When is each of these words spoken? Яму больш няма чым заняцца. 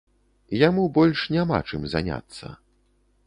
Яму 0.67 0.85
больш 0.95 1.19
няма 1.35 1.59
чым 1.71 1.85
заняцца. 1.93 2.45